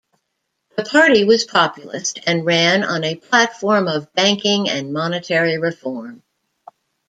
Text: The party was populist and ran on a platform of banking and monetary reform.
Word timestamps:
The 0.77 0.83
party 0.83 1.25
was 1.25 1.43
populist 1.43 2.21
and 2.25 2.43
ran 2.43 2.83
on 2.83 3.03
a 3.03 3.13
platform 3.13 3.87
of 3.87 4.11
banking 4.13 4.67
and 4.67 4.91
monetary 4.91 5.59
reform. 5.59 6.23